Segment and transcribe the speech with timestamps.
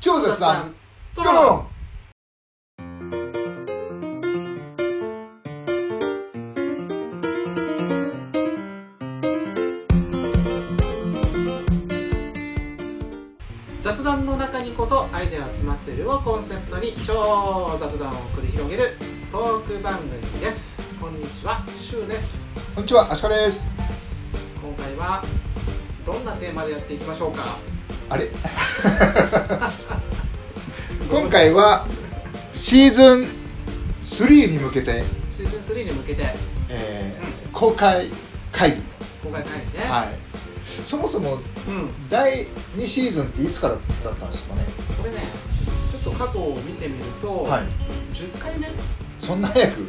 [0.00, 0.74] 超絶さん。
[1.12, 1.66] トドロン。
[13.80, 18.96] 雑談の中にこそアイデアが詰まっているをコンセプトに超雑談を繰り広げる
[19.32, 20.10] トーク番組
[20.40, 20.78] です。
[21.00, 22.52] こんにちはシュウです。
[22.76, 23.66] こんにちはアシカです。
[24.62, 25.24] 今回は
[26.06, 27.56] どんなテーマでやっていきましょうか？
[28.10, 28.30] あれ？
[31.10, 31.86] 今回は
[32.52, 33.26] シーズン
[34.02, 36.24] 3に向けて、シーズン3に向けて。
[36.68, 37.28] えー
[37.58, 38.08] 公開
[38.52, 38.76] 会議、
[39.20, 40.08] 公開会議ね、はい。
[40.64, 41.40] そもそもうん。
[42.08, 44.62] 第2シーズンっていつからだったんですかね。
[44.96, 45.26] これね
[45.90, 47.62] ちょっと過去を見てみると、はい。
[48.14, 48.70] 10回目い
[49.28, 49.80] そんな早く？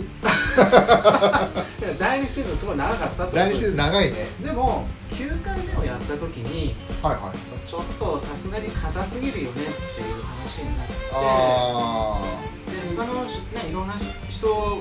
[0.60, 4.28] や 第2シーズンすごい長かったっ第2シーズン長いね。
[4.44, 7.66] でも9回目をやった時にはいはい。
[7.66, 12.22] ちょっとさすがに硬すぎるよねっていう話になってあ
[12.68, 13.30] で他の、ね、
[13.70, 13.94] いろんな
[14.28, 14.80] 人、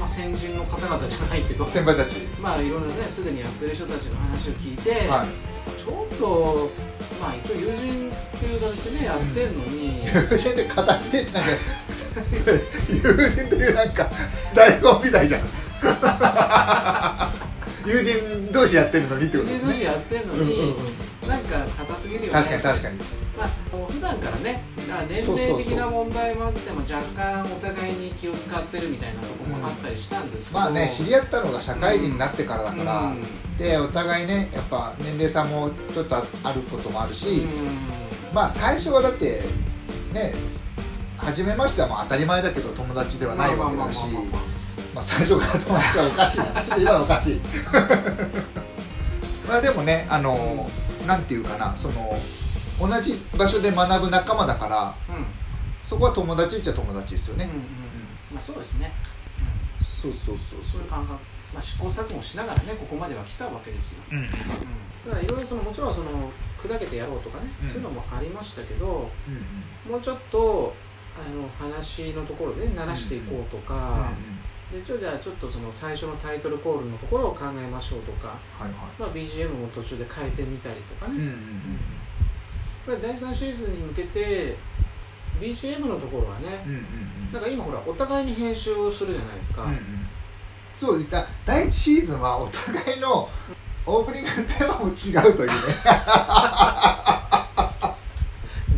[0.00, 2.16] まあ、先人の方々じゃないけどあ先輩たち。
[2.42, 5.80] まあいろんなねすでにやってる人たちの話を聞いて、はい。
[5.80, 6.72] ちょっと
[7.20, 11.50] まあ一応友人っていう形でねやってんのに、 友人って形でってなんか
[12.88, 14.10] 友人というなんか
[14.54, 15.40] 台本みたいじゃん。
[17.86, 19.84] 友人同士やってるのにって友人同士ことですね。
[19.84, 20.76] やってんのうんうんに、
[21.22, 21.28] うん。
[21.28, 22.32] なんか硬すぎるよね。
[22.32, 22.98] 確かに確かに。
[23.36, 24.62] まあ、もう普段からね
[25.08, 33.22] 年齢的な問題もあっても若干お互いに気を使ってるみたいなところもあったりしたんですけど、まあね知り合ったのが社会人になってからだから、うん。
[33.58, 39.42] でお互いねやっぱ年齢差もちょっとあることもあるし、うまあ最初はだって
[40.12, 40.34] ね
[41.24, 43.98] 初めましてはまあ当たり前だけど友達ではないわけだし
[45.02, 46.38] 最初から友達はおかしい。
[46.38, 47.40] な ちょっと今のおかしい。
[49.48, 50.70] まあでもねあの、
[51.06, 52.18] なんていうかなその
[52.80, 55.16] 同じ場所で学ぶ仲間だからうん。
[55.16, 55.26] うん
[55.84, 57.58] そこは友達っちゃ友達ですよね、うんうん
[58.32, 58.90] まあそうですね、
[59.80, 60.62] そうそうそうう。
[60.62, 61.12] ん、そういう感覚、
[61.52, 64.18] まあ、試行錯誤しながらねここまでは来たわけですよ、うん。
[64.18, 64.32] うん、だ
[65.10, 67.68] からいろいろそのもちろんその砕けてやろうとかね、うん。
[67.68, 69.10] そういうのもありましたけど
[69.86, 69.92] うん。
[69.92, 70.74] もうちょっと
[71.16, 74.10] あの話のところで慣らしていこうとか、
[74.72, 78.72] でじゃあちょっとその最初のタイトルコールのところを考えましょうとか、はいはい。
[78.98, 81.78] まあ、BGM も途中で変えてみたりとかね、うんうん
[82.84, 84.58] これ第3シーズンに向けて
[85.40, 86.80] BGM のところはねうんうんう
[87.30, 87.32] ん。
[87.32, 89.78] なんか今ほらお互いに編集をするじゃないですか、うんうん。
[90.76, 93.30] そういった第1シーズンはお互いの
[93.86, 95.54] オープニングテーマも違うというね。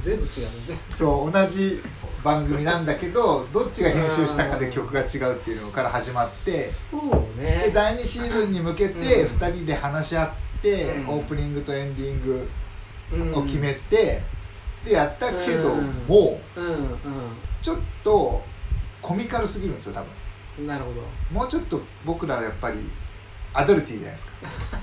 [0.01, 0.29] 全部違う
[0.71, 0.79] ね。
[0.95, 1.83] そう同じ
[2.27, 9.37] 番組なんだけど どっちが編集したかで曲が違うっていうのから始まってそうでね第2シーズンに向けてうん。
[9.37, 11.09] 2人で話し合ってうん。
[11.11, 12.49] オープニングとエンディング
[13.13, 13.35] うん。
[13.35, 14.23] を決めて
[14.85, 16.05] でやったけどうん。
[16.09, 16.99] もうん
[17.63, 18.45] ちょっと
[19.01, 20.09] コミカルすぎるんですよ多分。
[20.59, 21.03] うんなるほど。
[21.31, 22.79] もうちょっと僕らはやっぱり
[23.53, 24.33] アダルティーじゃないですか。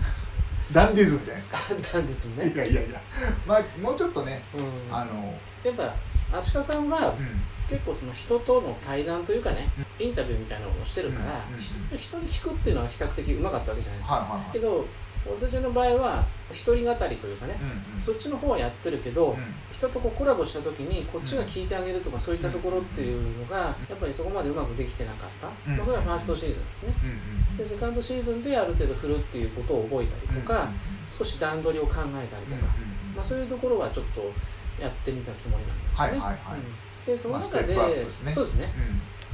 [0.72, 1.58] ダンディズムじゃないですか。
[1.58, 3.02] あったんですよいね、やいやいや。
[3.46, 5.34] まあもうちょっとねうん、あの
[5.64, 5.94] やっぱ
[6.34, 7.42] 足利さんはうん。
[7.70, 14.52] 結構その人との対談というかね、インタビューみたいなのをしてるから、うんうん人人に聞くっていうのは比較的うまかったわけじゃないですか、はいはいはい。
[14.52, 14.86] けど
[15.26, 18.02] 私の場合は一人語りというかね、うんうん。
[18.02, 19.38] そっちの方はやってるけど、うん。
[19.72, 23.58] 人とこうコラボした時にこっちが聞いてあげるとか、そういったところっていうのが
[23.90, 25.78] やっぱりそこまでうまくできてなかった、うん。
[25.78, 26.94] まあ、それはファーストシーズンですね。
[27.04, 30.70] うんでセカンドシーズンである程度振るっていうことを覚えたりとか、
[31.08, 32.74] 少し段取りを考えたりとか、
[33.16, 34.34] まあ、そういうところはちょっと
[34.80, 36.60] やってみたつもりなんですよね、はいはいはい。
[36.60, 36.66] うん。
[37.06, 38.32] でその中で、まあですね。
[38.32, 38.72] そうですね。
[38.78, 38.82] う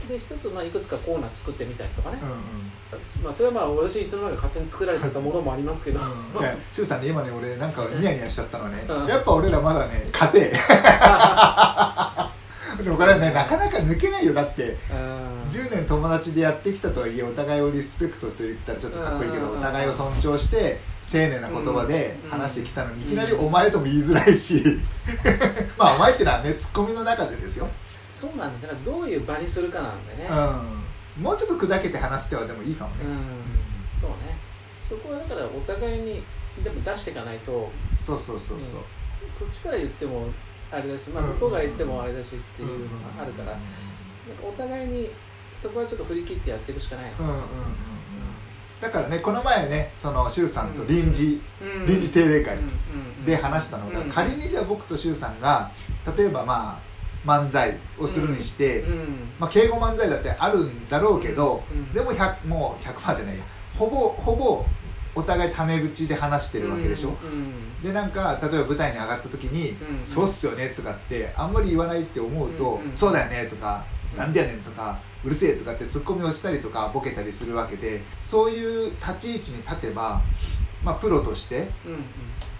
[0.05, 0.07] ん。
[0.07, 2.37] で一つ、まあ、いくつかコーナー作ってみたりとかね、うんうん。
[3.23, 5.99] まあ、それはまあ私いつの間にか勝手に作られてたものもありますけど、
[6.39, 8.83] いや、シュウさんね、今ね、俺、なんかニヤニヤしちゃったのね。
[8.87, 9.07] うん。
[9.07, 10.47] やっぱ俺らまだね、家庭。
[12.83, 14.33] でもこれね、なかなか抜けないよ。
[14.33, 14.97] だって、うん。
[15.49, 19.59] 10年友達でやってきたとはいえ、お互いをリスペクトと言ったらちょっとかっこいいけど、うん。
[19.59, 20.79] お互いを尊重して、
[21.11, 24.63] 丁寧な言葉で話してきたのに、うんいきなりお前とも言いづらいし、
[25.77, 27.67] まあ、お前ってのはね、ツッコミの中でですよ。
[28.09, 28.67] そうなんだ。
[28.67, 30.29] だからどういう場にするかなんでね、
[31.17, 31.23] うん。
[31.23, 33.05] もうちょっと砕けて話す手はでもいいかもね。
[33.05, 33.17] うん。
[33.99, 34.37] そうね。
[34.79, 36.23] そこはだからお互いに
[36.63, 37.51] でも出していかないと。
[37.51, 38.81] こそうそうそうそう。
[38.81, 38.83] っ
[39.51, 40.27] ちから言っても
[40.71, 41.29] あれだし、まあ、うん。
[41.31, 43.59] 向こうから言ってもあれだしっていうのがあるから、うん
[44.29, 45.09] なんかお互いに
[45.55, 47.17] そこはちょっと振り切ってやっていくしかないの。
[47.19, 47.45] うんうんうんうん
[48.81, 51.87] だからねこの前ねその周さんと臨時、うん。
[51.87, 52.57] 臨時定例会
[53.25, 54.09] で話したのが、うん。
[54.09, 55.71] 仮にじゃあ僕と周さんが
[56.17, 56.89] 例えばまあ
[57.25, 59.29] 漫才をするにして、うん。
[59.39, 61.93] まあ、敬語漫才だってあるんだろうけど、うん。
[61.93, 63.43] でも100もう100%じゃないや。
[63.77, 64.65] ほぼほぼ
[65.15, 80.21] お互いタメ口で話してるわけでしょ、うんでなんか例えば舞台に上がった時にうん「そうっすよね」とかってあんまり言わないって思うとうんうん「そうだよね」とか「うんなんでやねん」とか「うるせえ」とかってツッコミをしたりとかボケたりするわけでそういう立ち位置に立てば、
[80.83, 81.69] まあ、プロとして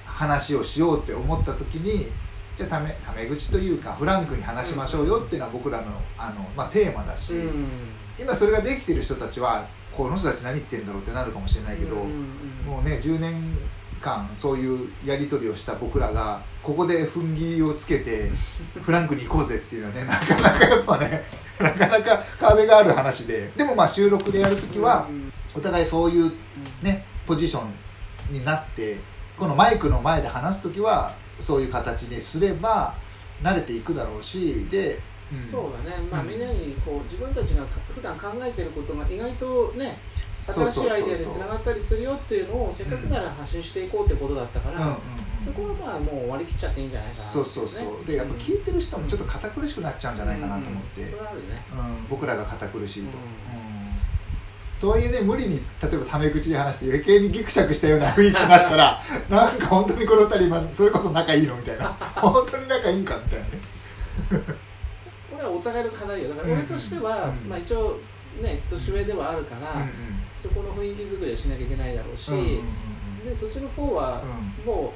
[0.06, 2.12] 話をしようって思った時に
[2.56, 5.88] じゃあタメタメ口というかフランクに話しましょうよっていうのは僕らの
[6.18, 7.68] あの、まあ、テーマだし、うん
[8.20, 13.58] 今それができてる人たちはこの人たち何言ってんだろうってなるかもしれないけど、もうね10年
[14.00, 18.32] 間そういうやり取りをした僕らがここで踏ん切りをつけて
[18.82, 21.24] フランクに行こうぜっていうのはねなかなかやっぱね
[21.60, 23.52] なかなか壁がある話で。
[23.56, 25.08] でもまあ収録でやるときは
[25.56, 26.32] お互いそういう
[26.82, 29.00] ねポジションになって
[29.38, 32.94] このマイクの前で話す時はそういう形にすれば
[33.42, 35.00] 慣れていくだろうしで、
[35.32, 35.40] うん。
[35.42, 39.98] そうだね、まあ、みんなにこう自分たちが普段考えてることが意外とね
[40.54, 45.00] 新しいアイデアにつながったりするよっていうのをせっかくなら発信していこうってことだったから、うんうんうん。
[45.44, 48.06] そこはまあもう割り切っちゃっていいんじゃないかなそうそうそう。
[48.06, 51.12] でやっぱ聞いてる人もちょっと堅苦しくなっちゃうんじゃないかなと思って、うんうん。
[51.12, 51.46] それはあるね。
[51.72, 53.18] うん、僕らが堅苦しいと、
[54.80, 61.88] とはいえね無理に例えばタメ口で話して余計にギクシャクしたような雰囲気になったら なんか本当にこの二人今それこそ仲いいのみたいな。
[62.16, 64.60] 本当に仲いいんかみたいなね。
[65.30, 66.30] これはお互いの課題よ。
[66.30, 67.44] だから俺としては、うん。
[67.44, 67.50] うん。
[67.50, 68.00] まあ、一応
[68.42, 70.09] ね年上ではあるから、うんうん
[70.42, 72.64] そこの雰囲気作りはしなきゃいけないだろうし、うんうんうん
[73.26, 74.94] でそっちの方はうんも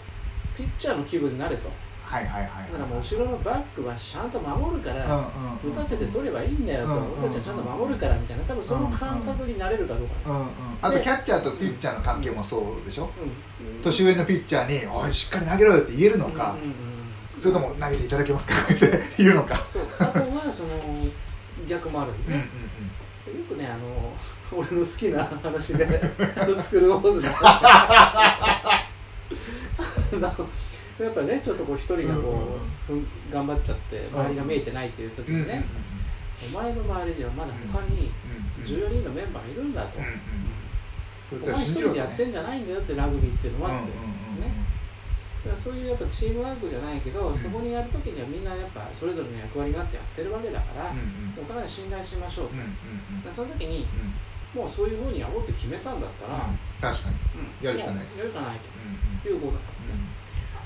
[0.56, 1.70] うピッチャーの気分になれと。
[2.06, 5.24] はいはいはいだからもう後ろのバックはちゃんと守るから、うんうん
[5.64, 10.48] うん打たせて取ればいいんだよと、うんうん俺たちはちゃんと守るからみたいな多分その感覚になれるかどうか、うんうん
[10.82, 13.10] あとキャッチャーとピッチャーの関係もそうでしょ？
[13.22, 13.82] うん。
[13.82, 16.74] 年上のピッチャーに「おいしっかり投げろよ」って言えるのかうんうんうん
[17.38, 19.62] それとも「投げていただけますか?」って言うのか。
[19.70, 19.84] そう。
[20.00, 20.70] あとはその
[21.68, 22.48] 逆もあるようんうんね、
[23.32, 24.14] よくねあの
[24.52, 25.86] 俺の好きな話で
[26.36, 27.66] あのスクールウォーズの話。
[27.66, 28.88] あ
[30.14, 30.50] の
[31.00, 35.66] やっぱねちょっとこう一人がこう、ふん頑張っちゃって周りが見えてないっていう時うんうんにね、
[36.54, 38.12] お前の周りにはまだ他に
[38.58, 40.14] うん14人のメンバーがいるんだと、うんうん
[41.32, 44.13] お前一人でやってんじゃないんだよってラグビーっていうのはって、うんうん
[45.44, 47.38] からそういうやっぱチームワークじゃないけど、うん。
[47.38, 52.66] そこにやるときにはみんなやっぱそれぞれの役割があってやってるわけだから、うんうんお互い信頼しましょうと、うんうん
[53.26, 53.88] うんその時に
[54.56, 56.48] うんもうそういうふうにやろうって決めたんだったら、
[56.80, 57.16] 確かに。
[57.42, 57.66] うん。
[57.66, 58.62] やるしかないやるしかないうん
[59.20, 60.02] ということだからね、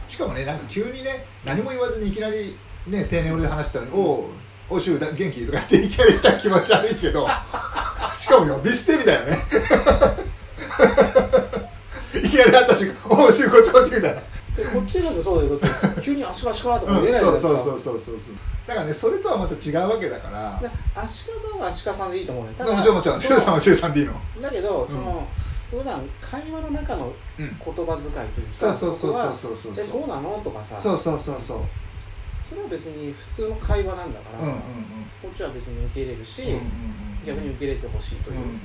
[0.07, 4.29] しかもねなんか急にね何も言わずにいきなりね定年俺で話したのに「おお
[4.69, 7.27] おしゅうだ元気?」とかっていきなり言ったら気持ち悪いけど。
[8.13, 9.37] しかも呼び捨てみたいなね。
[12.23, 14.21] いきなり会った瞬間「おおしゅうこっちこっち」みたいな
[15.17, 18.35] でそうだよだって急に足が足かとか言えないそうじゃんそうそうそうそうそう。
[18.67, 20.59] だからねそれとはまた違うわけだから。
[20.61, 22.53] で足利さんは足利さんでいいと思うね。
[22.57, 23.21] たもちろんもちろん。
[23.21, 24.13] しゅうさんはしゅうさんでいいの。
[24.41, 25.27] だけどその、
[25.71, 29.73] 普段会話の中のうん言葉遣いというかそうそうそうそうそうそう。
[29.77, 30.39] えそうなの？
[30.43, 30.79] とかさ。
[30.79, 31.59] そうそうそうそう。
[32.47, 34.47] それは別に普通の会話なんだから、
[35.21, 36.43] こっちは別に受け入れるし、
[37.25, 38.59] 逆に受け入れてほしいという、うん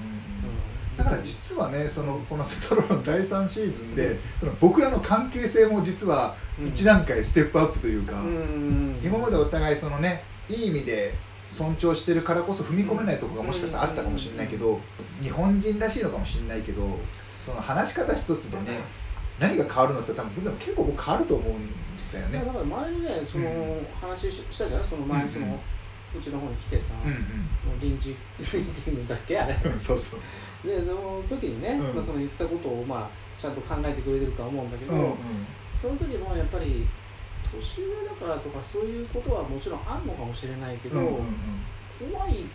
[0.96, 6.68] だから実はねそのこの「トロの第3シーズンでその僕らの関係性も実はうん。
[6.68, 9.00] 一段階ステップアップというか、うん。
[9.02, 11.14] 今までお互いそのねいい意味で
[11.50, 14.80] 尊重してるからこそ踏み込めないところがもしかしたらあったかもしれないけど
[15.22, 16.98] 日本人らしいのかもしれないけど
[17.36, 18.80] その話し方一つでね
[19.38, 21.68] 何が変わるのって多分でも結構僕変わると思うん
[22.12, 22.38] だよね。
[22.38, 25.58] だから前にねそのうん話ししたじゃないその前にその、うん
[26.16, 27.16] うちの方に来てさ、うんも
[27.78, 29.54] う臨時ミーティングだっけあれ。
[29.54, 30.20] うん、そうそう。
[30.66, 31.94] でその時にね、うん。
[31.94, 35.16] まあ、その言ったことをまあちゃんと考えてくれてるとは思うんだけど、うんうん。
[35.80, 36.86] その時もやっぱり
[37.50, 41.14] 年上だからとかそういうことはもちろんあるのかもしれないけど、うんうん
[42.12, 42.46] 怖い。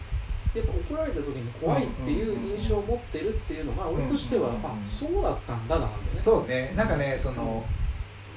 [0.55, 6.01] やっぱ怒られた時に怖いっていう印象を持ってるっていうのが俺としては、うんうんうんあそうだったんだなんてね。
[6.15, 6.73] そうね。
[6.75, 7.63] なんかねその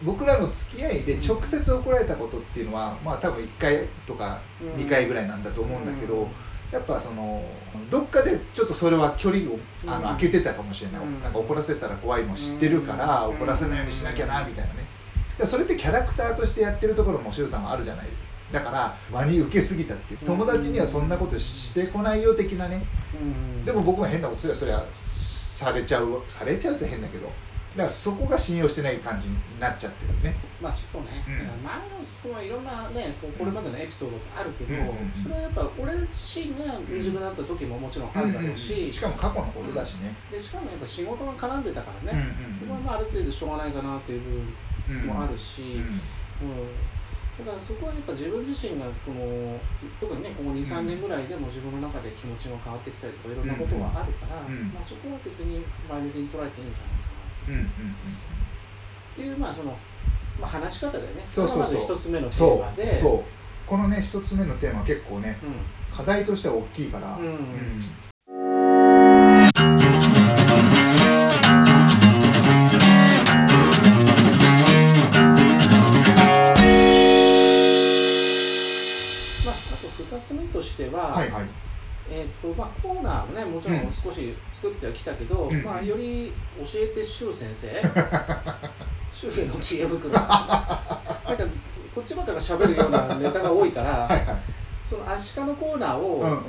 [0.02, 4.40] 僕らの付き合いで直接怒られたことっていうのはまあ多分1回とか
[4.76, 6.28] 2回ぐらいなんだと思うんだけど、
[6.72, 7.44] やっぱその
[7.90, 10.02] どっかでちょっとそれは距離をあのうん。
[10.04, 11.20] 空けてたかもしれない、うん。
[11.22, 13.36] なんか怒らせたら怖いの知ってるから、うん。
[13.36, 14.86] 怒らせないようにしなきゃなみたいなね。
[15.38, 18.06] でそれってキャラクターとしてやってるところも周さんはあるじゃない。
[18.52, 22.84] だから輪に受けすぎたって友達にはそんなことしてこないよ的なね。
[23.20, 23.64] うん。
[23.64, 27.30] でも僕は変なことすればそれはされちゃうされちゃうって変だけど
[27.70, 30.34] だからそこが信用してない感じになっちゃってるね。
[30.60, 31.38] まあそうね、うん。
[31.38, 44.20] だから前のそのいろんなねこれまでのエピソードってあるけど、うんうんそれはやっぱ俺自身が未熟だった時ももちろんあるだろうし、しかも過去のことだしね、でしかもやっぱ仕事が絡んでたからね、うんうんそれはまあある程度しょうがないかなっていう
[44.88, 45.62] 部分もあるし、
[46.42, 46.68] うんうん
[47.40, 49.56] だからそこはやっぱ自分自身がこの
[49.98, 54.68] 特にねここ23年ぐらいでも自分の中で気持ちが変わってきたりとかいろんなことはあるから、うん。
[54.74, 56.99] まあ、そこは別に前向きに捉えていいんじゃないかな
[57.48, 57.66] うんうんうん。
[57.66, 57.66] っ
[59.16, 59.76] ていうまあその、
[60.40, 61.06] まあ、話し方でね。
[61.32, 61.96] そうそうそう。
[61.96, 62.82] 一つ目のテーそマで。
[62.82, 63.40] うそう。
[63.66, 65.38] このね一つ目のテーマ結構ね
[65.94, 67.40] 課題としては大きいから、うんうん。
[79.44, 81.69] まあ、あと二つ目としては、はいはい
[82.12, 85.62] えーとまあ、コーナーもねもちろん少し作ってはきたけど、うん。
[85.62, 87.68] まあ、より教えて周先生。
[89.12, 90.12] 周への知恵袋。
[90.12, 90.78] なんか
[91.94, 94.36] こっちばっかが喋るようなネタが多いから、はいはい。
[94.84, 96.32] そのアシカのコーナーうんうん。
[96.32, 96.42] を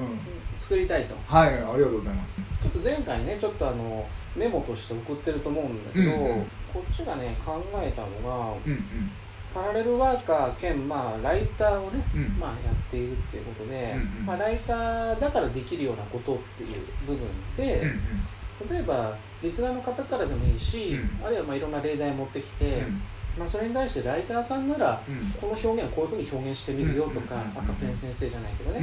[0.57, 2.41] 作りたいと、はいありがとうございます。
[2.61, 6.51] ちょっと前回ねちょっとあのメモとして送ってると思うんだけど、うんうん。
[6.73, 9.11] こっちがね考えたのがうんうん
[9.53, 12.39] パラレルワーカー兼、まあ、ライターをね、うん。
[12.39, 14.25] まあ、やっているっていうことで、うんうん。
[14.25, 17.27] まあ、ライターだからできるようなことっていう部分
[17.57, 18.69] で、うんうん。
[18.69, 21.25] 例えばリスナーの方からでもいいし、うん。
[21.25, 23.01] あるいはまあいろんな例題持ってきて、うん。
[23.37, 25.31] まあ、それに対してライターさんならうん。
[25.39, 28.81] この表現はこういうふうに表現してみるよとか、赤ペン先生じゃないけどね、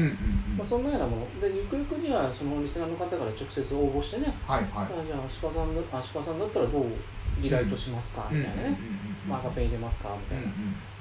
[0.56, 1.40] まあ、そんなようなもの。
[1.40, 4.70] でゆくゆくにはそのリスナーの方から直接応募してね、はいはい。
[4.74, 6.84] あじゃあ足利さんだ足利さんだったらどう
[7.40, 8.78] リライトしますか、みたいなね、
[9.28, 10.52] まあ、赤ペン入れますかみたいな、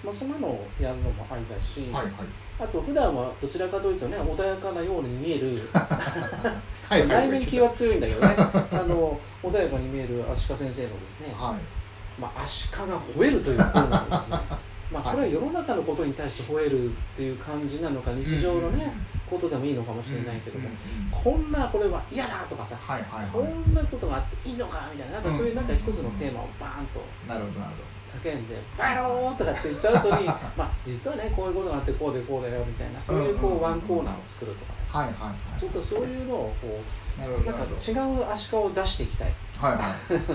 [0.04, 2.14] まあ、そんなのをやるのもありだし、はいはい。
[2.60, 7.08] あと普段はどちらかというとね穏やかなように見える はいはい。
[7.08, 8.36] 内面気は強いんだけどね。
[8.38, 12.22] あの穏やかに見えるアシカ先生のですね、はい。
[12.22, 14.38] まあ、アシカが吠えるというコーナーですね。
[14.92, 18.94] まあこれは世の中のことに対して吠えるっていう感じなのか日常のね
[19.30, 20.70] ことでもいいのかもしれないけども、
[21.12, 23.52] こんなこれは嫌だとかさはいはいこはい。
[23.52, 27.02] んなことがあっていいのかみたいななんかそういうなんか一つのテーマをバーンと。
[27.28, 27.74] なるほどなる
[28.08, 35.60] 叫んで「バイロー!」とかって言った後に まあ実はねこういうことがあってこうでこうだよみたいなそういうこうんうんうんうワンコーナーを作るとかですほどはいはいはい。
[35.60, 36.82] ちょっとそういうのをこ
[37.20, 39.34] なるほうなんか違うアシカを出していきたい。
[39.60, 39.82] はいはい。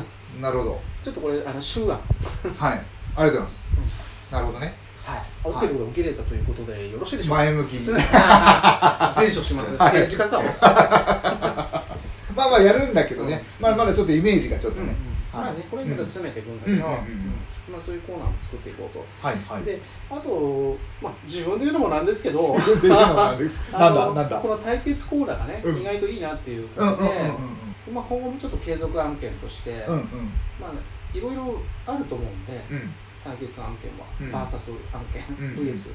[0.43, 0.81] なるほど。
[1.03, 1.93] ちょっとこれあの手腕。
[1.93, 2.03] はい。
[2.51, 2.83] ありが
[3.17, 3.77] とうございます。
[4.31, 4.75] なるほどね。
[5.05, 7.93] はい、あ OK ということで受け入れたということでよろしいでしょうか、前向きに。
[7.93, 9.75] 前処します。
[9.77, 10.01] はい。
[10.01, 10.39] 政治家か。
[10.39, 10.43] を、
[12.35, 13.45] まあまあやるんだけどね。
[13.61, 14.95] まあまだちょっとイメージがちょっとうんうん。
[14.95, 14.97] ね
[15.33, 17.33] まあねこれまた詰めていくんだけど、うんうんうんうん
[17.71, 19.63] まあ、そういうコーナーも作っていこうと、はいはい。
[19.63, 22.41] であと、まあ、自分で言うのもなんですけど。
[24.41, 25.81] この対決コーナーがね、うん。
[25.81, 26.69] 意外といいなっていう。
[26.77, 30.03] うんうんうんことで、まあ、今後もちょっと継続案件として、うんうん。
[30.61, 30.73] まあ、
[31.17, 32.77] いろいろあると思うんでうん。
[32.77, 34.35] うん対決案件は、うん。
[34.35, 35.93] VS 案件、うん VS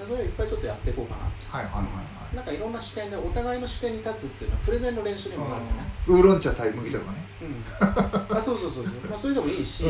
[0.00, 0.06] うん。
[0.06, 1.22] それをいっぱいちょっとやっていこうかな。
[1.58, 2.36] はいはいはいはい。
[2.36, 7.18] なんかいろんな視点でお互いの視点に立つっていうのはプレゼンの練習にもなるじゃない、ウーロン茶対麦茶とかね。
[7.40, 9.84] うん、あそうそうそうそう、まあ、それでもいいし、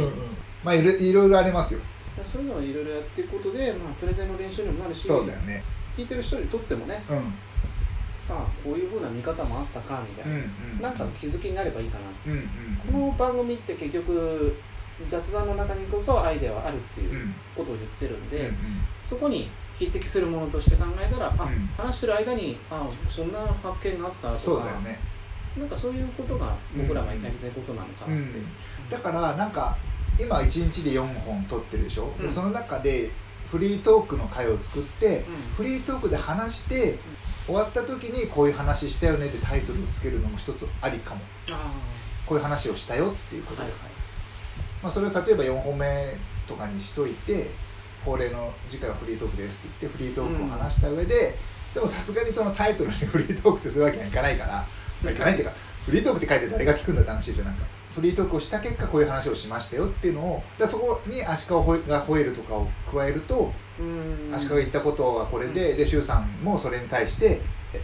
[0.64, 0.92] まあいろ
[1.26, 1.80] いろありますよ。
[2.24, 5.62] そういうのをいろいろやっていくことで、まあ、プレゼンの練習にもなるしそうだよね。
[5.96, 7.16] 聞いてる人にとってもねうん。
[7.18, 7.20] あ
[8.30, 8.34] あ
[8.64, 10.44] こういうふうな見方もあったかみたいな、うんう
[10.78, 12.32] んなんかの気づきになればいいかな。
[12.32, 12.48] うんうん
[12.92, 14.56] この番組って結局
[15.06, 17.34] 雑談の中にこそアイデアはあるっていううん。
[17.56, 18.56] ことを言ってるんで、うん
[19.04, 19.48] そこに
[19.78, 21.66] 匹敵するものとして考えたら、あうん。
[21.76, 24.98] 話してる間にあそんな発見があったとかそうね。
[25.56, 28.90] なんかそういうことが僕らがやりたいことなのかなって、うん。
[28.90, 29.76] だからなんか
[30.18, 32.26] 今1日で4本撮ってるでしょ、うん。
[32.26, 33.10] でその中で
[33.50, 35.24] フリートークの回を作って
[35.56, 36.96] フリートークで話して
[37.46, 41.20] 終わった時にこういう話したよねってタイトルをつけるのも一つありかも。
[41.50, 41.70] あ
[42.26, 43.90] こういう話をしたよっていうことで、あはいはい。
[44.82, 46.14] まあ、それを例えば4本目
[46.46, 47.46] とかにしといて
[48.04, 51.34] 恒例の次回はフリートークですって言ってフリートークを話した上で、
[51.74, 54.64] でもさすがにそのタイトルにフリートークってするわけにはいかないから、
[55.02, 55.54] まあいかないっていうか
[55.86, 57.64] フリートークって書いて誰が聞くんだって話じゃんなんか
[57.94, 64.34] フリートークをした結果こういう話をしましたよっていうのをでそこにアシカが吠えるとかを加えると、うん。
[64.34, 67.40] アシカが言ったことはこれで、で周さんもそれに対して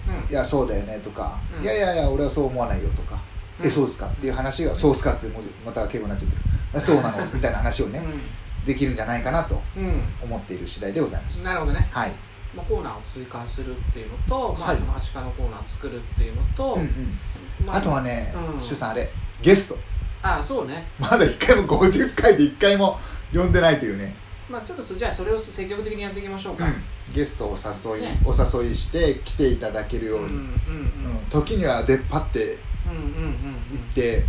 [0.09, 1.63] うん「いやそうだよね」とか「うん。
[1.63, 3.21] いやいやいや俺はそう思わないよ」とか
[3.61, 3.67] 「うん。
[3.67, 5.27] えそうですか」っていう話が「そうですか」って
[5.65, 6.43] また敬語になっちゃってる。
[6.75, 8.03] あ「そうなの」みたいな話をね
[8.67, 11.45] できるんじゃないかなとうん、うん思っている次第でございます。
[11.45, 12.13] なるほどね、はい、
[12.57, 16.79] まあ、コーナーを追加するっていうのと、まあ、はいそのアシカのコーナー作るっていうのと、
[17.67, 18.61] まあとはねうん。
[18.61, 19.11] 周、さんあれ
[19.43, 19.79] ゲスト
[20.27, 20.87] あそうね。
[20.99, 22.99] まだ1回も50回で1回も
[23.33, 24.17] 呼んでないというね、
[24.49, 26.67] まあちょっとそじゃあそれを積極的にやっていきましょうか、
[27.15, 28.21] ゲストをお誘い、ね。
[28.25, 30.51] お誘いして来ていただけるように、うんうんうん。
[31.29, 33.05] 時には出っ張ってうんうんうん。
[33.05, 34.25] うん行って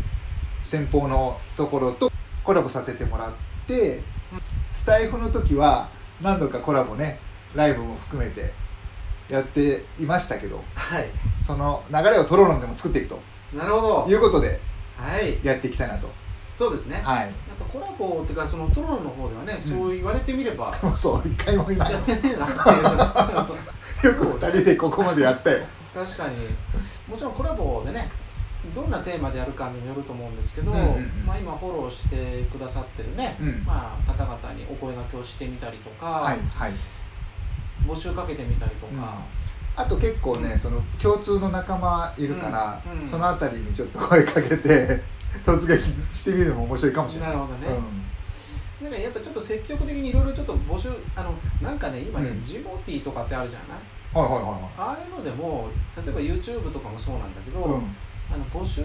[0.61, 2.11] 先方のところと
[2.43, 3.31] コラボさせてもらっ
[3.67, 4.01] て
[4.73, 5.89] スタイフの時は
[6.21, 7.19] 何度かコラボね
[7.53, 8.51] ライブも含めて
[9.29, 11.07] やっていましたけどはい。
[11.39, 13.21] その流れをトロロンでも作っていくと
[13.53, 14.11] なるほど。
[14.11, 14.59] いうことではい
[15.43, 16.09] やっていきたいなと。
[16.53, 17.19] そうですね、はい。
[17.21, 21.91] やっぱコラボっていうかそのトロロの方ではね、そう言われてみればそう一回もいない。
[21.91, 25.65] やってねえなっていうよく二人でここまでやったよ。
[25.93, 26.35] 確かに。
[27.07, 28.09] もちろんコラボでね
[28.73, 31.23] どんなテーマでやるかにもよると思うんですけど、うんうんうん。
[31.25, 33.63] まあ、今フォローしてくださってるね、うん。
[33.65, 36.71] まあ、方々にお声掛けをしてみたりとか、はいはい。
[37.85, 39.19] 募集かけてみたりとか、
[39.77, 45.01] あと結構ね、うんその共通の仲間いるから、そのあたりにちょっと声かけて
[45.45, 45.83] 突撃
[46.15, 47.27] してみるのも面白いかもしれな。
[47.27, 47.67] ないるほどね、
[48.81, 52.43] なんかやっぱちょっと積極的にいろいろちょっと募集あのなんかね今ね、うん。
[52.43, 53.79] ジモティーとかってあるじゃない？
[54.15, 57.59] うん、はいはいはああいうのでも例えば YouTube とかもそうなんだけど。
[57.63, 57.95] うん、
[58.33, 58.81] あの募集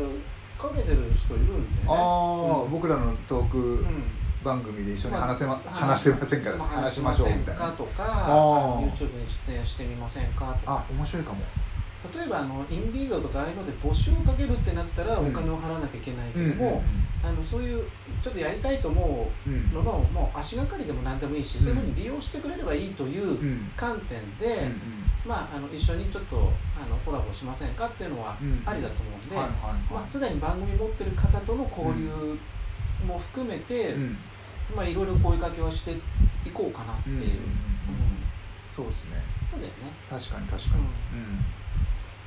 [0.59, 1.89] かけてる人いるんでね。
[1.89, 2.71] ああ、うん。
[2.71, 4.05] 僕らのトークうん
[4.43, 6.51] 番組で一緒に話せま、あ話せませんか？
[6.51, 7.71] ら、まあ話しましょうみたいな。
[7.73, 8.03] とか
[8.81, 10.85] YouTube に出演してみませんかとか。
[10.89, 11.39] あ、面白いかも。
[12.15, 15.33] 例えばあのインディードとかああいうので募集をかけるってなったらおうん。
[15.35, 16.83] 金を払わなきゃいけないけうんども、
[17.23, 17.85] あのそういう
[18.23, 19.71] ちょっとやりたいと思うんうん。
[19.71, 21.65] うののもう足がかりでも何でもいいし、うん。
[21.65, 24.81] そういうふうに利用してくれればいいといううん観点で、うんうん。
[25.27, 28.63] まあ、あの一緒にちょっとあのコラボしませんかっていうのはうん。
[28.65, 29.43] ありだと思うんで、ま
[29.91, 32.39] あ、はいすでに番組持ってる方との交流
[33.07, 34.17] も含めて、うん
[34.77, 37.35] まあ、いろいろ声かけはしていこうかなっていう、うんうんうん。
[37.35, 37.45] うん。
[38.71, 39.17] そうですね。
[39.51, 40.85] そうだよね、確かに確かに。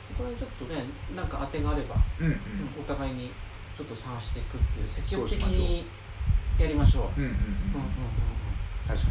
[0.09, 0.83] そこら辺ちょっとね
[1.15, 2.31] なんか当てがあれば、うんうん。
[2.31, 2.37] うん
[2.79, 3.31] お互いに
[3.75, 5.87] ちょっと探していくっていう積極的に
[6.59, 7.19] やりましょう。
[7.19, 7.35] うんうんうんうん。
[7.35, 8.13] うんうんうん
[8.85, 9.07] 確か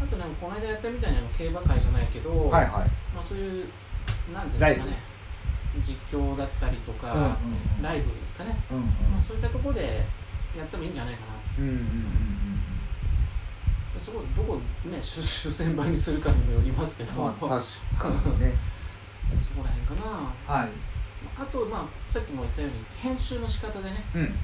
[0.00, 2.50] あとなんかこの間やったみたいなあの競馬会じゃないけど、に。
[2.50, 2.90] はいはい。
[3.14, 3.68] まあ、そういう
[4.32, 4.98] なんていうんですかね
[5.82, 8.84] 実況だったりとか、うんライブですかね、うんうん。
[8.84, 10.04] まあ、そういったところで
[10.56, 12.18] やってもいいんじゃないかなうんうんうん
[13.98, 17.18] でそこどこね主 主戦場にするかにもよりますけど、うん。
[17.18, 17.64] まあ確
[17.98, 18.54] かにね。
[19.42, 20.32] そこら辺かな。
[20.46, 20.68] はい。
[21.36, 24.04] あとまあさっきも言ったように編集の仕方でね。
[24.14, 24.34] うん。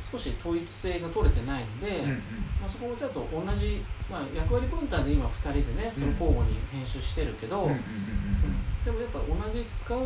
[0.00, 2.16] 少し統一性が取れてないので、うんうん。
[2.60, 8.84] まあ、そこもちょっと同じ、まあ、役割分担で今2人でねその交互に編集してるけど、うんうんうんうん。
[8.84, 10.00] でもやっぱ同じ使う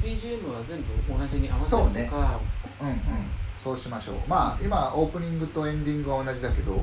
[0.00, 2.40] BGM は全部同じに合わせるとか。
[2.80, 4.16] うんうんうんそうしましょう。
[4.28, 6.82] まあ今オープニングとエンディングは同じだけどうん。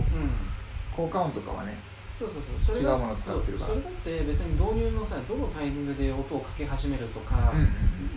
[0.95, 1.77] 効果音とかはね
[2.17, 2.75] そうそうそう。
[2.77, 3.69] それが違うものを使ってるから。
[3.69, 7.69] それだって別に導入のさどのタイミングで音をかけ始めるとか、うんうん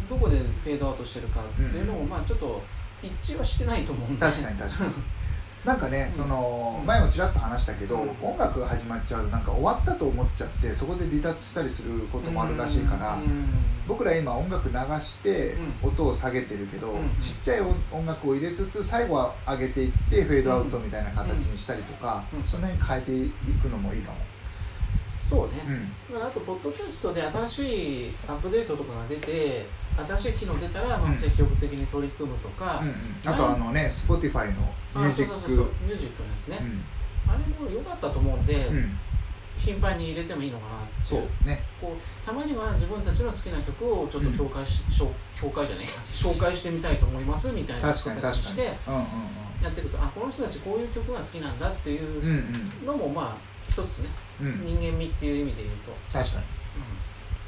[0.08, 2.62] どこでフェードアウトしてるかっていうのを、まあちょっと
[3.02, 4.90] 一致はしてないと思うんで確かに確かに
[5.64, 6.16] なんかねうん。
[6.23, 6.86] そのうん。
[6.86, 8.10] 前もちらっと話したけどうん。
[8.23, 13.49] 音楽が始まっちゃうとなんか終わったと思っちゃってそこで離脱したりすることもあるらしいからうん。
[13.86, 17.08] 僕ら今音楽流してう音を下げてるけどうん。
[17.21, 22.42] ちっちゃい音音楽を入れつつ最後は上げていってフェードアウトみたいな形にしたりとかうん。
[22.42, 24.18] その辺変えていくのもいいかも。
[25.18, 25.71] そうね、う
[26.12, 26.14] ん。
[26.14, 29.66] だからあとポッドキャストで新しいアップデートとかが出て
[30.06, 31.15] 新しい機能出たらまあうん。
[31.15, 32.95] 積極的に取り組むとか、うんうん。
[33.25, 36.84] あとあのね Spotify のミュージッあそうそうそうミュージックのですね、うん。
[37.30, 38.99] あれも良かったと思うんで、うん。
[39.58, 41.02] 頻繁に入れてもいいのかなって。
[41.02, 41.63] そいうね。
[41.80, 49.04] こうたまには自分たちの好きな曲をちょっと紹介し、紹 紹介じゃない紹介してみたいと思いますみたいな形にしてうんうん
[49.63, 52.30] やっていくとあこの人たちこういう曲が好きなんだっていううん
[52.80, 54.08] うんのもまあ一つね、
[54.41, 54.47] うん。
[54.47, 56.45] うん人間味っていう意味で言うと、確かに。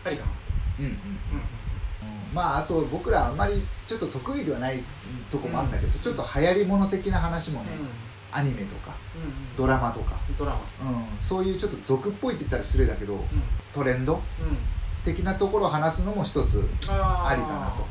[0.05, 0.31] うん、ありかな
[0.81, 0.85] うん。
[0.85, 1.60] うんうん
[2.35, 4.83] まああと僕らあんまりちょっと得意ではない
[5.31, 7.89] とこもあるんだけど、ちょっと流行り物的な話もね、うん。
[8.33, 8.95] アニメとか
[9.57, 10.59] ドラマとか、ドラマ。
[10.59, 13.23] うん、そういうちょっと俗っぽいって言ったら失礼だけどうん。
[13.75, 14.15] トレンド？
[14.15, 14.21] うん。
[15.05, 17.87] 的なところを話すのも一つありかなと。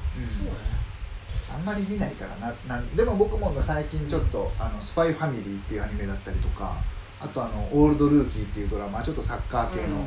[1.52, 6.76] あんまり見ないからななんでも僕も最近ちょっと「あのスパイファミリー」っていうアニメだったりとか
[7.20, 10.06] あとあの「オールドルーキー」っていうドラマちょっとサッカー系の、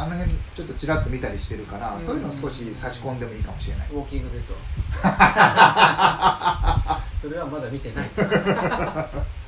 [0.00, 2.00] あの辺ちょっとちらっと見たりしてるから、うん。
[2.00, 4.54] そういうの少し差し込んでもいいかもしれない、ウォーキングデッド
[7.20, 8.08] それはまだ見てない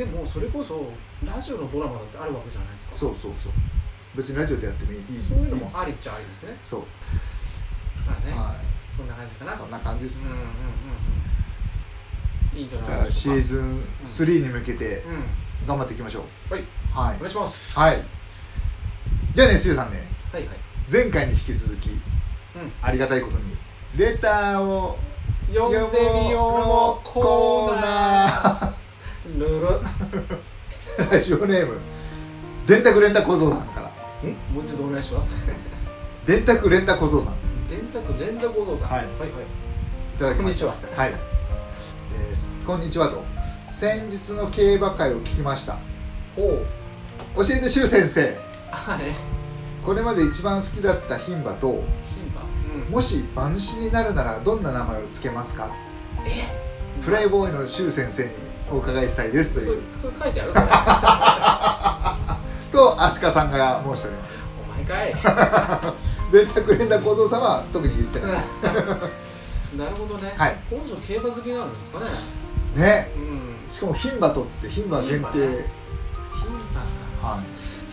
[0.00, 0.86] でもそれこそ
[1.22, 3.52] ラジオのドラマだってあるわけじゃないですかそうそうそう
[4.16, 6.82] 別にラジオでやってもいいいいそういうのもありっちゃありですねそう、
[8.06, 8.56] だね、は
[8.88, 9.52] そんな感じかな。
[9.52, 10.46] いそんな感じですね、うんうんうん
[12.52, 12.58] うん。
[12.58, 13.42] いいんじゃないでしょうか。
[13.42, 15.24] シーズン3に向けてうん。
[15.66, 17.78] 頑張っていきましょう、はいはいお願いします。。
[17.78, 18.02] はいい
[19.34, 20.56] じゃあねすゆさんねはいはい。
[20.90, 21.98] 前回に引き続きうん。
[22.80, 23.54] ありがたいことに
[23.96, 24.98] レターを
[25.52, 28.80] 読んでみようのコーナー。
[29.38, 29.68] ルル。
[29.68, 29.88] ー
[31.10, 31.80] ラジオネーム。
[32.66, 33.90] 電卓レンタ小僧さんから。
[34.52, 35.34] もう一度お願いします。
[36.24, 37.34] 電卓レンタ小僧さん。
[37.68, 38.90] 電卓連座構造さん。
[38.90, 38.98] はい。
[38.98, 39.28] はいはい。
[40.14, 40.66] いただきました。
[40.66, 41.04] こんにちは。
[41.04, 41.14] はい、
[42.14, 43.24] えーこんにちはと。
[43.72, 45.78] 先日の競馬会を聞きました。
[46.36, 46.62] ほ
[47.36, 47.44] う。
[47.44, 48.38] 教えて周先生。
[48.70, 49.00] はい。
[49.84, 51.80] これまで一番好きだった牝馬と牝
[52.34, 52.42] 馬？
[52.86, 52.92] うん。
[52.92, 55.72] もし馬主になるならどんな名前を付けますか？
[57.02, 58.30] プライボーイの周先生に
[58.70, 59.82] お伺いしたいですという。
[59.98, 60.52] それ書いてある？
[60.52, 60.66] そ れ
[62.72, 64.50] とアシカさんが申しております。
[64.62, 65.14] お前かい。
[66.32, 68.30] 電卓連絡小僧さんは特に言ってない。
[69.78, 70.56] なるほどね、はい。
[70.68, 72.06] この人競馬好きなんですかね。
[72.76, 73.12] ね。
[73.16, 73.72] うん。
[73.72, 75.64] しかも牝馬とって牝馬限定、牝馬ね。
[76.32, 77.34] 牝馬か。
[77.34, 77.40] はい。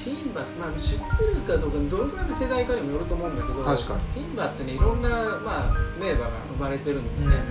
[0.09, 4.23] 牝馬、まあ、知ってるかどうかどれくらいの世代かにもよると思うんだけど確かに。
[4.23, 7.43] 牝馬ってねいろんな、まあ、名馬が生まれてるのでね、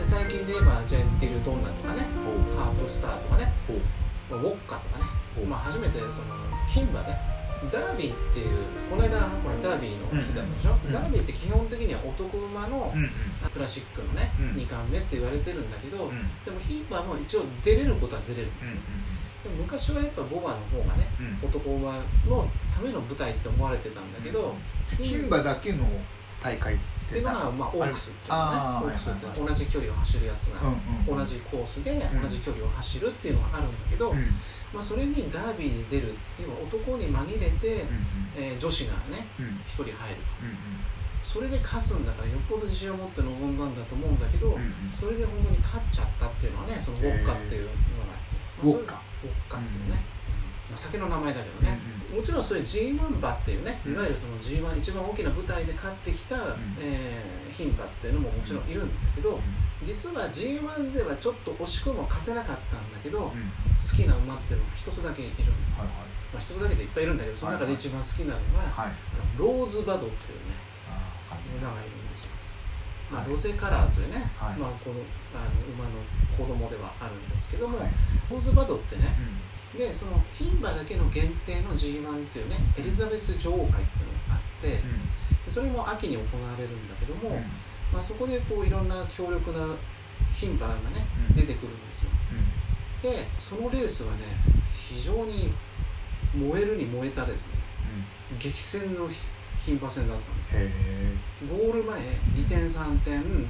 [0.00, 2.08] で最近で言えばジェンティルドンナとかね
[2.56, 5.04] ハープスターとかねウォッカとかね
[5.46, 6.34] まあ、初めてその
[6.66, 7.16] 牝馬ね
[7.70, 10.92] ダービーっていうこの間ほらダービーの日だったでしょ、うん。
[10.92, 12.92] ダービーって基本的には男馬の
[13.52, 14.56] クラシックのね、うん。
[14.56, 16.10] 2冠目って言われてるんだけど、うん。
[16.44, 18.80] でも牝馬も一応出れることは出れるんですね、
[19.44, 21.48] でも昔はやっぱボバの方がねうん。
[21.48, 21.92] 男馬
[22.26, 24.54] のための舞台って思われてたんだけど、
[24.98, 25.84] 牝馬だけの
[26.42, 26.78] 大会
[27.10, 28.86] っっていうのが、まあ、オークスっていうのね。
[28.86, 30.60] オークスって同じ距離を走るやつが、
[31.06, 32.22] 同じコースでうん。
[32.22, 34.14] 同じ距離を走るっていうのがあるんだけど、
[34.72, 37.98] まあ、それにダービーに出る要は男に紛れて、うん
[38.36, 39.46] えー女子がねうん。
[39.66, 39.94] 1人入る
[40.42, 40.56] うん
[41.22, 44.56] それで勝つんだからよっぽど自信を持って臨んだんだと思うんだけど、
[44.92, 47.72] それで本当に勝っちゃったっていうのはねそのウォッカっていうのが
[48.14, 49.02] あって、まあウォッカ。
[49.22, 50.00] ウォッカっていうね、
[50.70, 51.78] まあ、酒の名前だけどね、
[52.14, 53.92] もちろんそれ G1 馬っていうね、うん。
[53.94, 56.36] いわゆるその G1 一番大きな舞台で勝ってきた、
[56.80, 59.40] えー牝馬っていうのももちろんいるんだけど、
[59.82, 63.34] 実は G1 ではちょっと惜しくも勝てなかったんだけど、好うん。
[63.80, 65.32] きな馬っていうのが一つだけいる、
[65.76, 65.86] はい
[66.32, 68.86] まあ、一つだけでいっぱいいるんだけどその中で一番好きなのが、はい。
[68.86, 68.94] はい
[69.36, 70.54] ローズバドっていうね
[71.58, 72.30] 馬がいるんですよ、
[73.10, 73.30] まあ、はい。
[73.30, 74.56] ロゼカラーというね、はい。
[74.56, 75.00] まあ、この
[75.34, 75.90] あの馬の
[76.36, 77.90] 子供ではあるんですけども、はい。
[78.30, 83.82] ローズバドってねうんでその牝馬だけの限定の G1 っていうねエリザベス女王杯っていうの
[84.28, 84.68] があって
[85.44, 87.36] でそれも秋に行われるんだけども、うん。
[87.92, 89.58] まあ、そこでこういろんな強力な
[90.32, 90.80] 牝馬がね
[91.30, 91.36] うん。
[91.36, 92.10] 出てくるんですよ。
[93.02, 94.24] でそのレースはね
[94.68, 95.52] 非常に
[96.34, 97.54] 燃えるに燃えたですね。
[98.32, 98.38] うん。
[98.38, 100.60] 激戦の牝馬戦だったんですよ。
[101.48, 102.00] ゴール前
[102.34, 103.48] 2点3点うん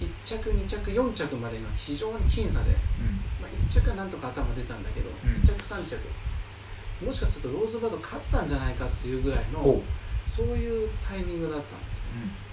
[0.00, 2.70] 1着2着4着までが非常に僅差で、
[3.40, 5.42] まあ、1着はなんとか頭出たんだけど、うん。
[5.42, 5.96] 2着3着。
[7.04, 9.82] もしかするとローズバード勝ったんじゃないかっていうぐらいの
[10.24, 12.46] そういうタイミングだったんですね。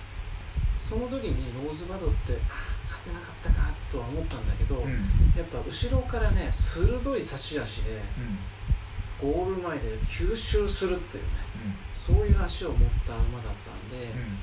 [0.77, 4.83] その時にローズバードってああ勝てなかったかとは思ったんだけど、うん。
[4.83, 8.01] うんやっぱ後ろからね鋭い差し足で
[9.21, 9.31] うん。
[9.33, 11.29] ゴール前で吸収するっていうね
[11.65, 11.75] うん。
[11.93, 14.37] そういう足を持った馬だったんで、うん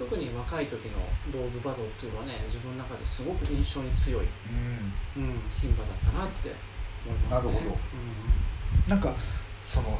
[0.00, 0.96] 特に若い時の
[1.30, 5.22] ローズバドっていうのはね自分の中ですごく印象に強い、うん。
[5.22, 6.54] うん、牝馬だったなって
[7.06, 7.52] 思いますね。
[7.52, 7.76] なるほど。
[8.88, 9.14] なんか
[9.66, 9.98] その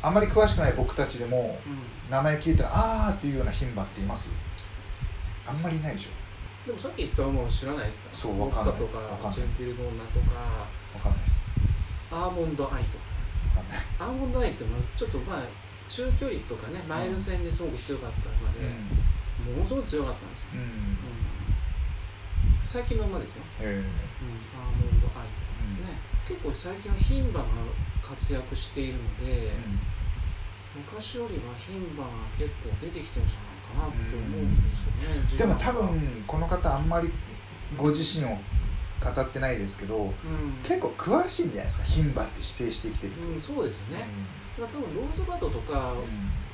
[0.00, 1.72] あんまり詳しくない僕たちでもうん。
[1.72, 1.78] うん
[2.10, 4.28] 名前聞いたらあーっていうような牝馬っています？
[5.46, 6.66] あんまりいないでしょ。
[6.66, 8.10] でもさっき言った馬を知らないですか？
[8.12, 8.74] そうわかんない。
[8.74, 11.50] とわかジェンティルドーナとかわかんないです。
[12.10, 13.04] アーモンドアイとか。
[13.56, 13.78] わかんない。
[13.98, 15.42] アーモンドアイっていうのはちょっとまあ
[15.92, 18.64] 中距離とかねマイル戦にすごく強かった馬で、
[19.52, 20.48] ものすごく強かったんですよ、
[22.64, 23.76] 最近の馬ですよ、へえ。
[23.76, 23.84] うん、
[24.56, 27.46] アーモンドアイとかですね、結構最近は牝馬が
[28.00, 29.52] 活躍しているので、
[30.74, 37.12] 昔よりは牝馬が結構出てきてるんじゃないかなって思うんですけどね、でも G1 多分この方あんまり
[37.76, 38.38] ご自身を
[39.04, 40.12] 語ってないですけどうん、
[40.62, 44.06] 結構詳しいんじゃないですか牝馬って指定してきてるうん、そうですよね、
[44.58, 45.96] 多分ローズバドとかん。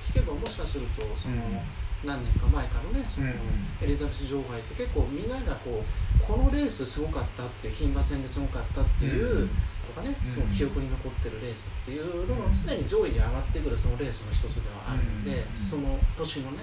[0.03, 1.61] 聞けばもしかするとその、うん。
[2.05, 3.35] 何年か前からねその、うん
[3.83, 9.51] エリザベス女王杯って結構みんながこうこのレースすごかったっていう牝馬戦ですごかったっていう、うん
[9.89, 16.59] とかねうんすごく記憶に残ってるレースっていうのが常に上位に上がってくるそのレースの一つではあるんで、うんその年のね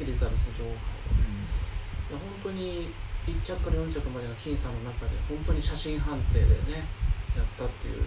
[0.00, 2.90] エリザベス女王杯いや本当に
[3.26, 6.84] 1着から4着までの僅差の中で本当に写真判定でね
[7.36, 8.04] やったっていううん。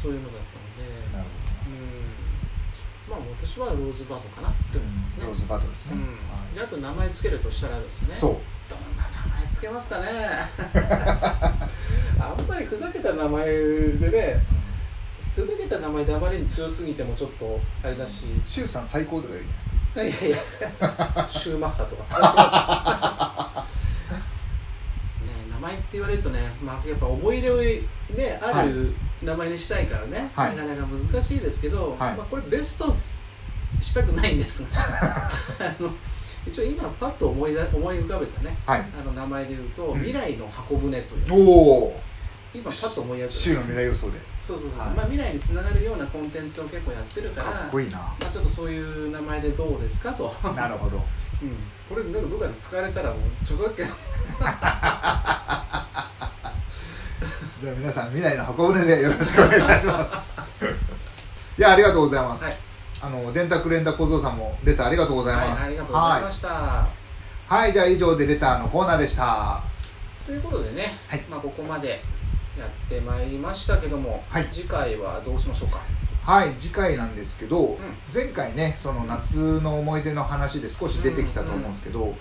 [0.00, 0.82] そういうのだったので
[1.16, 1.28] なる
[1.66, 1.72] うん。
[3.10, 5.24] まあ私はローズバードかなって思いますね。
[5.26, 5.96] ローズバトですね。
[6.54, 8.14] であと名前つけるとしたらですね。
[8.14, 8.36] そう。
[8.68, 10.06] どんな名前つけますかね。
[12.20, 14.44] あんまりふざけた名前でね
[15.34, 18.26] ふざけた名前であまりに強すぎてもちょっとあれだし。
[18.46, 19.70] 周さん最高とか言うんです。
[20.20, 20.40] かいやい
[21.16, 21.26] や。
[21.28, 22.04] シューマッハとか
[25.60, 30.56] 前って言われるとね、まあ、やっぱ思い入れを、ね、ある名前にしたいからね、はい。
[30.56, 32.16] なかなか難しいですけど、はい。
[32.16, 32.94] まあ、これベスト
[33.80, 35.30] したくないんですが。
[35.60, 35.90] あの
[36.46, 38.56] 一応今パッと思いだ思い浮かべたね。
[38.64, 38.80] はい。
[38.98, 39.98] あの名前で言うと、うん。
[39.98, 41.94] 未来の箱舟という。
[42.52, 44.18] 今パッと思い当たる週の未来予想で。
[44.40, 44.88] そうそうそうはい。
[44.90, 47.98] まあ、未来につながるようなコンテンツを結構やってるからかっこいいな。
[47.98, 51.04] まあ、ちょっとそういう名前でどうですかと、うん、なるほど。
[51.88, 53.86] これなんかどっかで使われたらもう著作権
[54.40, 60.16] じゃあ皆さん未来の箱舟でよろしくお願いいたします。
[61.58, 62.54] いやありがとうございます、はい。
[63.02, 66.88] あの電卓連打小僧さんもレターありがとうございます、はい、ありがとうございました、は
[67.50, 69.62] い、はい、じゃあ以上でレターのコーナーでした。
[70.24, 71.20] ということでね、はい。
[71.28, 72.02] まあ、ここまで
[72.58, 74.48] やってまいりましたけども、はい。
[74.50, 75.80] 次回はどうしましょうか？
[76.22, 77.76] はい次回なんですけど、ん。
[78.12, 82.14] 前回ねその夏の思い出の話で少し出てきたと思うんですけど、うん。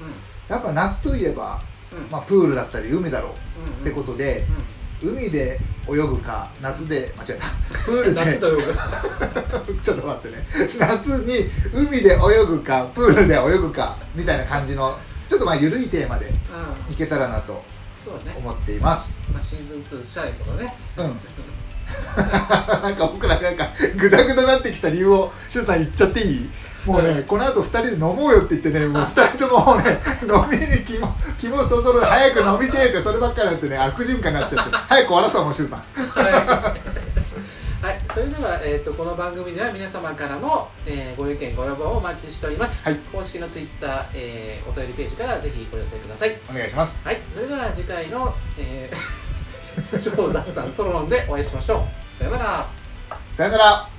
[0.50, 1.79] やっぱ夏といえば、うん
[2.12, 3.62] まあ、プールだったり海だろう。
[3.62, 3.82] うんうん。
[3.82, 4.46] ってことで、
[5.02, 5.10] うん。
[5.12, 7.34] 海で泳ぐか夏で間違え
[7.74, 7.80] た。
[7.86, 8.20] プールで。
[8.26, 8.62] 夏と泳ぐ。
[9.82, 10.46] ちょっと待ってね。
[10.80, 14.98] 夏に海で泳ぐかプールで泳ぐかみたいな感じの
[15.30, 16.94] ちょっとまあ緩いテーマでうん。
[16.94, 17.64] いけたらなと
[18.38, 19.22] 思っています。
[19.34, 20.76] まあ、シーズン2したいことね。
[20.98, 21.20] うん。
[22.18, 26.50] なんか僕らなんかグダグダになってきた理由をしゅうさん言っちゃっていい？
[26.90, 35.80] もうね、この後二人で飲もうよって言ってね、もう二人ともね、 飲みに気も、気もそぞろで早く飲みてえって、そればっかりやってね、悪循環になっちゃって、 早く終わらそう、もうしゅうさん。
[35.80, 42.96] はい、はい、それでは、えー、とこの番組では皆様からの、えーご意見ご要望をお待ちしております、はい。
[43.14, 46.36] 公式のツイッター、えーお便りページからぜひお寄せください。
[46.50, 47.02] お願いします。
[47.06, 47.22] はい。
[47.30, 49.30] それでは次回の、えー
[50.02, 52.16] 超雑談トロロンでお会いしましょう。
[52.16, 52.68] さよなら。
[53.34, 53.99] さよなら。